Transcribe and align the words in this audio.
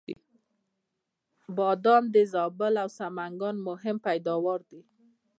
بادام 1.55 2.03
د 2.13 2.17
زابل 2.33 2.73
او 2.83 2.89
سمنګان 2.99 3.55
مهم 3.67 3.97
پیداوار 4.07 4.59
دی 4.69 4.81